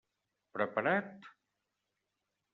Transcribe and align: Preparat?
Preparat? 0.57 1.29